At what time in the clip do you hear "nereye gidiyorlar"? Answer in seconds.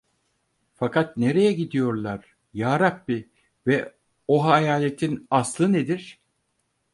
1.17-2.35